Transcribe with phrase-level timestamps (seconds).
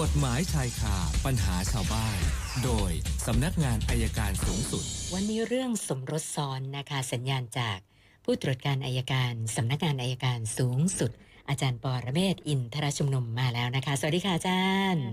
[0.00, 0.96] กฎหมายชายคา
[1.26, 2.18] ปัญหาชาวบ้าน
[2.64, 2.90] โดย
[3.26, 4.84] สำนักงานอายการสูงสุด
[5.14, 7.78] วันนี้เรื่องสมรสซ้อนนะคะสัญญาณจาก
[8.24, 11.10] ผู้ตรวจการอายการสำนักงานอายการสูงสุด
[11.48, 15.06] อาจารย์ปอระเมศวร์อินทรชุมนุมมาแล้วนะคะ สวัสดีค่ะอาจารย์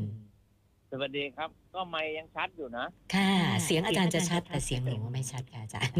[0.91, 2.85] สวัสดีครับ ก็ไม่ยังชัดอยู่นะ
[3.15, 3.31] ค่ะ
[3.65, 5.95] เสียงอาจารย์จะชัดแต่เสียงหนูไม่ชัดค่ะอาจารย์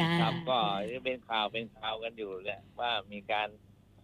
[0.00, 0.58] ค่ะครับก็
[1.04, 3.48] เป็นข่าวเป็นข่าวกันอยู่แหละว่ามีการ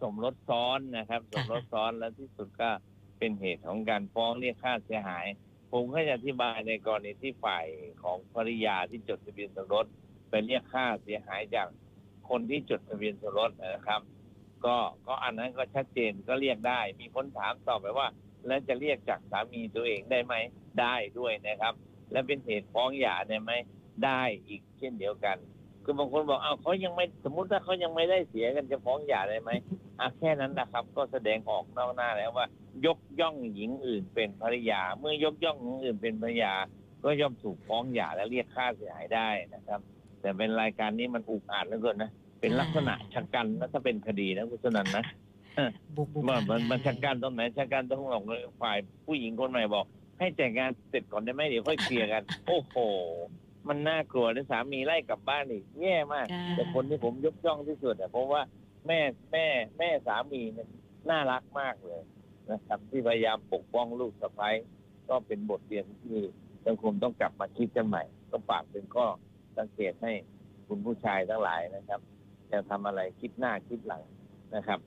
[0.01, 2.69] สมรสซ้อนนะครับ สมรสซ้อนแล้วที่สุดก็
[3.17, 5.25] เป็นเหตุของการฟ้องเรียกค่าเสียหาย
[5.71, 7.65] ผมก็จะอธิบายในกรณีที่ฝ่าย
[8.03, 9.85] ของภริยาที่จดทะเบียนสมรส
[10.29, 11.67] ไปเรียกค่าเสียหายจาก
[12.29, 14.01] คนที่จดทะเบียนสมรสนะครับ
[14.65, 14.77] ก็
[15.07, 18.07] ก็อันนั้นก็ชัดเจนก็เรียกได้ มีคนถามตอบไปว่า
[18.47, 20.33] แล้วจะเรียกจากสามีตัวเองได้ไหม
[20.79, 21.73] ได้ด้วยนะครับ
[22.11, 23.51] และเป็นเหตุฟ้องหย่าได้ไหม
[24.05, 25.37] ได้อีกเช่นเดียวกัน
[25.83, 29.51] คือบางคนบอกเอาเขายังไม่สมมุติถ้าเขายังไม่ได้เสียกันจะฟ้องหย่าได้ไหม
[29.99, 32.45] อะแค่นั้นนะครับ ก็แสดงออกนอกหน้าแล้วว่า
[32.85, 36.53] ยกย่องหญิงอื่นเป็นภรรยา เมื่อยกย่องหญิงอื่นเป็นภรรยา
[37.03, 39.79] ก็ย่อมถูกฟ้องหย่าและเรียกค่าเสียหายได้นะครับ
[40.21, 45.03] แต่เป็นรายการนี้มันอุกอาจเหลือเกินนะเป็นลักษณะชะกันนะถ้าเป็นคดีนะคุณสนันนะ
[45.95, 48.23] บุกบุกมันมันมันได้ชักการตรงไหนชักการตรงหลง
[48.61, 49.85] ฝ่ายผู้หญิงคนใหม่บอก
[50.19, 52.75] ให้แต่งงานเสร็จก่อนได้ไหมเดี๋ยวค่อยเคลียร์กัน โอ้โห
[53.67, 58.41] มันน่ากลัวเลยสามีไล่กลับบ้านอีกแย่มากค่ะแต่คนที่ผมยกย่องที่สุดอะเพราะว่า
[58.87, 58.99] แม่
[59.31, 59.45] แม่
[59.77, 60.67] แม่สามีเนี่ย
[61.09, 62.01] น่ารักมากเลย
[62.51, 64.49] นะครับที่พยายามปกป้องลูกสะใภ้
[65.09, 66.19] ก็เป็นบทเรียนที่
[66.65, 69.05] สังคมต้องกลับมาคิดกันใหม่ ก็ฝากเป็นข้อ
[69.57, 70.11] สังเกตให้
[70.67, 71.99] คุณผู้ชายทั้งหลายนะครับ
[72.51, 74.03] จะทำอะไรคิดหน้าคิดหลัง
[74.55, 74.79] นะครับ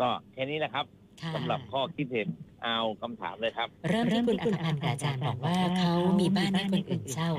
[0.00, 0.84] ก็แค่นี้นะครับ
[1.22, 2.28] ค่ะสำหรับข้อคิดเห็น
[2.62, 7.30] เอาคำถามเลยครับ เริ่มที่คุณอัอัครพันธ์กับอาจารย์บอกว่าเขามีบ้านให้คนอื่นเช่า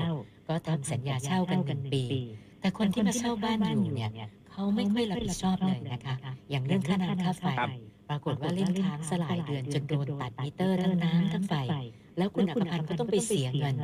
[0.48, 2.02] ก็ทำสัญญาเช่ากันเป็นปี
[2.60, 4.10] แต่คนที่มาเช่าบ้านอยู่เนี่ย
[4.50, 6.14] เขาไม่ค่อยรับผิดชอบเลยนะคะ
[6.50, 7.68] อย่างเรื่องค่าน้ำค่าไฟครับ
[8.10, 11.54] ปรากฏว่าเล่นค้างหลายเดือนจนโดนตัดมิเตอร์ทั้งน้ำทั้งไฟ
[12.18, 13.76] แล้วคุณอัครพันธ์ก็ต้องไปเสียเงิน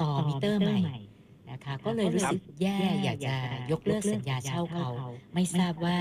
[0.00, 0.98] ต่อมิเตอร์ใหม่
[1.50, 3.34] นะคะ ก็เลยรู้สึกแย่อยากจะ
[3.72, 4.88] ยกเลิกสัญญาเช่าเขา
[5.34, 5.96] ไม่ทราบว่า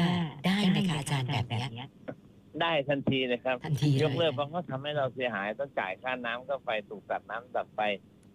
[0.45, 1.89] ได้ไหมคะอาจารย์แบบเนี้ย
[2.61, 7.79] ได้ทันทีเลยครับทันทีเลยยกเลิกเพราะเขาทำให้เราเสียหายต้องจ่ายค่าน้ำค่าไฟถูกตัดน้ำตัดไฟ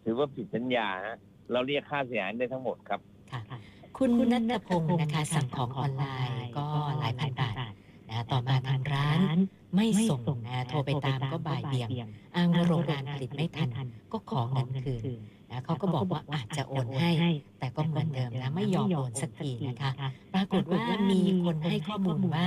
[0.04, 1.16] ถือว่าผิดสัญญาฮะ
[1.52, 3.00] เราเรียกค่าเสียหายได้ทั้งหมดครับ
[3.32, 3.40] ค่ะ
[3.96, 6.66] คุณนัทพงศ์นะคะสั่งของออนไลน์ก็
[6.98, 7.54] หลายพันบาท
[8.10, 9.38] นะต่อมาทางร้าน
[9.76, 11.88] ไม่ส่งนะโทรไปตามก็บ่ายเบี่ยง
[12.36, 15.02] อ้างว่าโรงงานผลิตไม่ทัน ก็ขอเงินคืน
[15.50, 17.10] นะเขาก็บอกว่าอาจจะโอนให้
[17.58, 19.90] แต่ก็เหมือนเดิมนะไม่ยอมโอนสักทีนะคะ
[20.34, 22.46] ปรากฏว่ามีคนให้ข้อมูลว่า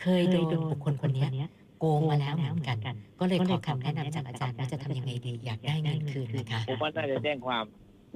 [0.00, 1.48] เคยโดนบุคคลคนเนี้ย
[1.80, 7.64] โกงมาแล้วเหมือนกัน ก็เลยขอคำแนะนำจากอาจารย์ว่าจะทำยังไงดีอยากได้เงินคืนนะคะผมว่าน่าจะแจ้งความ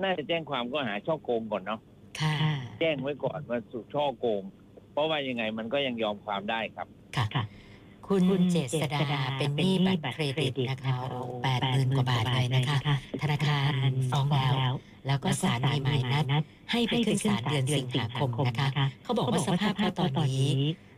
[0.03, 1.81] น่าจะแจ้งความก็หาช่อโกงก่อนเนาะ
[2.21, 2.35] ค่ะ
[2.81, 4.43] แจ้งไว้ก่อนว่าสุช่อโกง
[4.93, 7.45] เพราะว่ายังไงมันก็ยังยอมความได้ครับ ค่ะ
[8.09, 9.01] คุณเจษดา
[9.39, 10.93] เป็นหนี้บัตรเครดิตนะคะ
[11.45, 12.79] แปดหมื่นกว่าบาทเลยนะคะ
[13.23, 14.73] ธนาคารฟ้องแล้ว
[15.07, 18.69] แล้วก็ศาลมีหมายนัด ให้ไปขึ้นศาลเดือนสิงหาคมนะคะ
[19.05, 20.11] เขาบอกว่าสภาพเขาตอน
[20.41, 20.53] นี้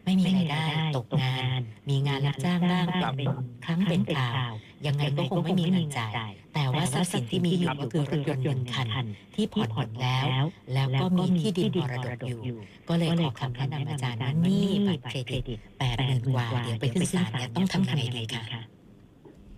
[0.05, 0.65] ไม่มีรายได้
[0.97, 2.87] ตกงาน มีงานรับจ้างบ้าง
[3.17, 3.29] เป็น
[3.65, 4.53] ครั้งเป็นคราว
[4.87, 6.12] ยังไงก็คงไม่มีเงินจ่าย
[6.55, 12.59] แต่ว่าทรัพย์สินที่มีอยู่ก็คือรถยนต์หนึ่งคัน ที่ผ่อนหมดแล้ว แล้วก็มีที่ดินมรดกอยู่
[12.89, 15.43] ก็เลยขอคำแนะนำอาจารย์ว่าหนี่บัตรเครดิต
[15.79, 18.62] แปดหมื่นกว่าเดี๋ยวไปขึ้นศาลเนี่ยต้องทำยังไงดีคะ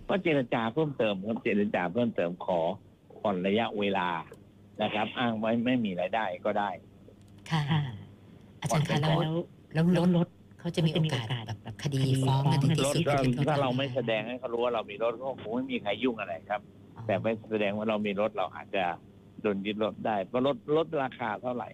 [0.09, 2.60] ก็เจรจาเพิ่มเติมครับเจรจาเพิ่มเติมขอ
[3.21, 4.09] ผ่อนระยะเวลา
[4.83, 6.71] นะครับ อ้างไว้ไม่มีรายได้ก็ได้
[7.50, 7.62] ค่ะ
[8.60, 9.19] อาจารย์คะแล้ว
[9.75, 10.28] แล้วรถรถ
[10.60, 16.60] เขาจะมีโอกาสแบบคดีฟ้องกันถึงที่รถสุดก็ถึงถ้าเราไม่แสดงให้เขารู้ว่าเรามีรถก็คงไม่มีใครยุ่งอะไรครับ
[17.06, 18.84] แต่ไม่แสดงว่าเรามีรถเราอาจจะ
[19.42, 21.70] โดนยึดรถได้เพราะรถลดราคาเท่าไหร่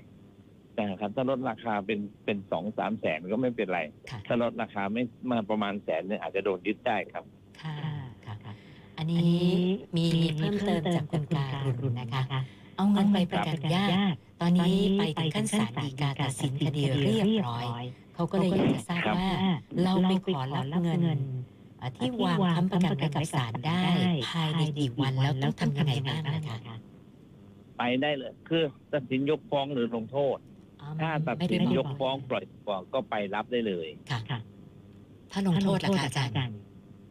[0.75, 3.81] แต่ครับถ้าลดราคาเป็นเป็นสองสามแสนก็ไม่เป็นไร
[4.11, 7.25] ค่ะถ้าลดราคาไม่มาประมาณแสนเนี่ยอาจจะโดนยึดได้ครับ
[7.63, 7.75] ค่ะ
[8.25, 8.53] ค่ะค่ะ
[8.99, 9.45] อันนี้
[9.97, 11.45] มีเพิ่มเติมจากคุณกา
[11.81, 12.23] รุณนะคะ
[12.77, 19.29] เอาเงินไปประกันญาติตอนนี้ไปถึงขั้นศาลฎีกาตัดสินคดีเรียบร้อย เขาก็เลยอยากจะทราบว่า
[19.85, 21.17] เราไปขอรับเงินอ่า
[21.97, 23.83] ที่วางค้ำประกันไว้กับศาลได้
[24.33, 26.57] ภายในกี่วันแล้วต้องทำยังไงบ้างนะคะ
[27.79, 28.63] ไปได้เลย คือ
[28.93, 30.39] ตัดสินยกฟ้องหรือลงโทษ
[30.81, 34.41] อ๋อถ้าตัดไม่สินไบยกฟ้องปล่อยฟ้องก็ไปรับได้เลย ค่ะ
[35.33, 36.57] ถ้าลงโทษล่ะคะอาจารย์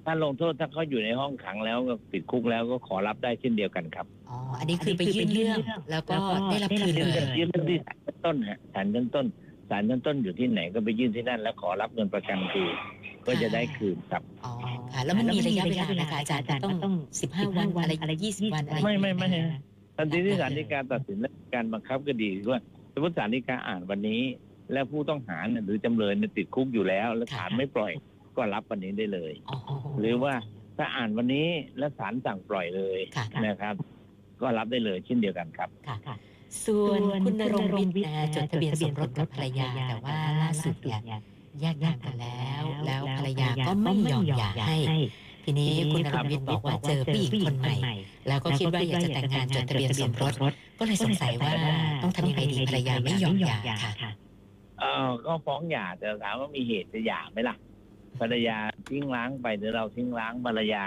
[0.05, 5.57] ถ้าลงโทษถ้าเขาอยู่ในห้องขังแล้วก็ติดคุกแล้วก็ขอรับได้เช่นเดียวกันครับอ๋ออันนี้คือไปยื่นเรื่อง
[5.91, 6.15] แล้วก็
[6.51, 9.25] ได้รับคืนเลยยื่นเรื่องที่ศาลชั้นต้นฮะศาลชั้นต้น
[9.69, 12.73] ศาลชั้นต้นอยู่ที่ไหนก็ไปยื่นที่นั่น แล้วขอรับเงินประกันคืน
[13.25, 14.51] ก็จะได้คืนครับอ๋อ
[14.93, 19.61] ค่ะแล้วมันมีระยะเวลานะคะอาจารย์ต้องสิบห้าวันอะไรอะไรยี่สิบวันอะไรไม่ไม่ไม่อย่างเงี้ย
[19.97, 22.59] ทันทีที่ศาลฎีกาตัดสินและการบังคับคดีว่า
[22.93, 24.21] สมมติศาลฎีกาอ่านวันนี้
[24.73, 27.91] และผู้ต้องหาเนี่ยหรือจำเลยเนี่ยติดคุกอยู่แล้ว แล้วศาลไม่ปล่อย
[28.37, 29.57] ก็รับวันนี้ได้เลยอ๋อ
[29.99, 30.33] หรือว่า
[30.77, 33.75] ถ้าอ่านวันนี้และศาลสั่งปล่อยเลยค่ะนะครับ
[34.41, 36.15] ก็รับได้เลยเช่นเดียวกันครับค่ะค่ะ
[36.65, 41.19] ส่วนคุณนรงค์วิทย์นะจดทะเบียนสมรสกับภรรยา แต่ว่าล่าสุดเนี่ย
[41.61, 44.77] แยกทางกันแล้ว แล้วภรรยาก็ไม่ยอมหย่าให้
[45.45, 47.95] ทีนี้คุณนรงค์วิทย์บอกว่าเจอผู้หญิงคนใหม่
[48.27, 50.33] แล้วก็คิดว่าอยากจะแต่งงานจดทะเบียนสมรส
[50.79, 51.51] ก็เลยสงสัยว่า
[52.03, 54.11] ต้องทำยังไงดีภรรยาไม่ยอมหย่าค่ะ
[54.79, 57.55] เออก็ฟ้องหย่าแต่ถามว่ามีเหตุจะหย่าไหมล่ะ
[58.19, 58.57] ภรรยา
[58.89, 60.83] ทิ้งล้างไปหรือเราทิ้งล้างภรรยา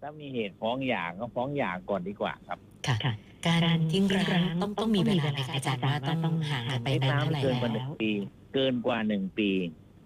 [0.00, 3.14] ถ้ามีเหตุฟ้องหย่าก็ฟ้องหย่าก่อนดีกว่าครับค่ะ
[3.46, 5.94] การทิ้งร้างต้องต้องมีเวลาไหมคะอาจารย์ว่า
[6.24, 8.10] ต้องห่างกันไปนานเท่าไหร่เกินกว่าหแล้นึ่งวปี
[8.54, 9.50] เกินกว่าหนึ่งปี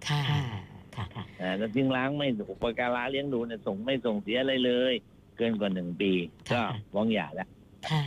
[0.09, 4.93] ค่ะค่ะค่ะ อ่าแล้วทิ้งล้างไม่อุปการะเลี้ยงดูเนี่ยส่งไม่ส่งเสียอะไรเลย
[5.39, 6.13] เกินกว่าหนึ่งปี
[6.53, 6.61] ก็
[6.93, 7.49] ฟ้องหย่าแล้ว
[7.91, 8.03] ค่ะ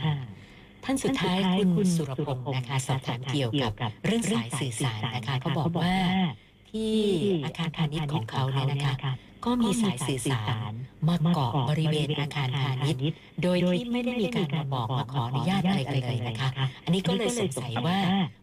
[0.83, 1.38] ท่านสุดท้าย
[1.75, 3.51] คุณสุรพงศ์นะคะสอบถามเกี่ยว
[3.81, 5.95] กับเรื่องสายสื่อสารนะคะเขาบอกว่า
[6.71, 6.94] ที่
[7.45, 9.13] อาคารพาณิชย์ของเขาเนี่ยนะคะ
[9.45, 10.73] ก็มีสายสื่อสาร
[11.07, 13.01] มาเกาะบริเวณอาคารพาณิชย์
[13.43, 16.49] โดยที่ไม่ได้มีการมาบอกมาขออนุญาตอะไรกันเลยนะคะ
[16.85, 17.97] อันนี้ก็เลยสงสัยว่า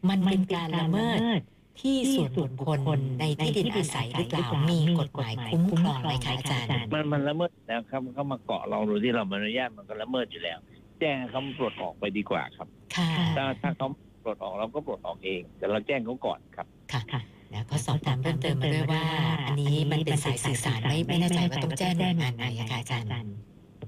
[0.08, 1.08] มันเป็นการละเมิ
[1.38, 1.40] ด
[1.80, 2.50] ที่ส่วนบุค
[2.86, 10.58] คลในที่ดินอาศัยหรือเปล่ามีกฎหมายคุ้มครองไหมคะอาจารย์ มันมันละเมิดนะครับเขามาเกาะเราโดยที่เราไม่อนุญาตมันก็ละเมิดอยู่แล้ว
[11.00, 13.88] แจ้งให้เขาปลดออกไปดีกว่าครับค่ะถ้าถ้าเขา
[14.22, 17.20] ปลดออกเราก็ปลดออกเอง แต่เราแจ้งเขาก่อนครับค่ะค่ะ
[17.54, 19.04] แล้วก็สอบถามเพิ่มเติมมาด้วยว่า
[19.46, 23.32] อันนี้มันเป็นสายสื่อสารไม่ไม่แน่ใจว่าต้องแจ้งหน่วยงานไหนอะคะอาจารย์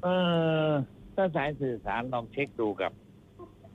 [0.02, 0.08] เอ
[0.68, 0.70] อ
[1.14, 2.92] ถ้าสายสื่อสารลองเช็คดูกับ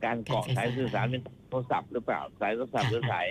[0.05, 3.27] การเกาะการไฟฟ้า สายสื่อสารเป็นโทรศัพท์หรือเปล่า สายโทรศัพท์หรือสาย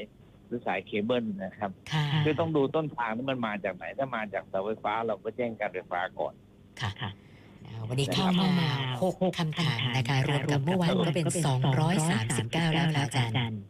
[0.46, 6.34] หรือสายเคเบิลนะครับ ค่ะคือต้องดูต้นทางที่มันมาจากไหน ถ้ามาจากเสาไฟฟ้าเราก็แจ้งการไฟฟ้าก่อน
[6.80, 7.10] ค่ะค่ะ
[7.88, 8.26] วันนี้เข้า
[8.60, 8.70] มา
[9.02, 11.26] หกคำถามนะคะรวมกับเมื่อวานก็เป็น
[11.96, 13.60] 239 แล้วค่ะอาจารย์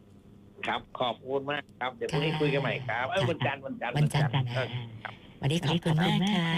[0.66, 6.48] ครับ ขอบคุณมากครับเดี๋ยวพรุ่งนี้คุยกันใหม่ครับเออวันจันทร์วันจันทร์วันจันทร์เอนะอวันนี้ขอบคุณมากค่ะ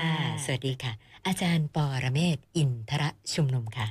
[0.44, 0.92] สวัสดีค่ะ
[1.26, 3.04] อาจารย์ปอระเมศวร์อินทร
[3.34, 3.86] ชุมนุมค่ะ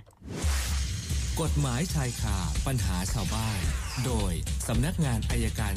[1.42, 2.38] กฎหมายชายคา
[2.68, 3.60] ปัญหาชาวบ้าน
[4.06, 4.34] โดย
[4.68, 5.70] สำนักงานอายการ